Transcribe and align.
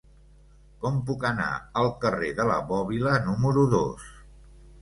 Com 0.85 0.95
puc 1.09 1.25
anar 1.29 1.49
al 1.81 1.91
carrer 2.05 2.31
de 2.39 2.47
la 2.53 2.57
Bòbila 2.73 3.21
número 3.29 3.67
dos? 3.75 4.09